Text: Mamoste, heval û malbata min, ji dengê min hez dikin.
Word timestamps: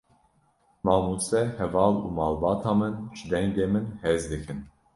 Mamoste, 0.85 1.41
heval 1.61 1.93
û 2.05 2.07
malbata 2.17 2.73
min, 2.79 2.95
ji 3.17 3.25
dengê 3.31 3.65
min 3.73 3.85
hez 4.03 4.21
dikin. 4.31 4.59